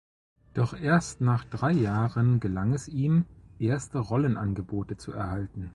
[0.55, 3.25] Doch erst nach drei Jahren gelang es ihm,
[3.59, 5.69] erste Rollenangebote zu erhalten.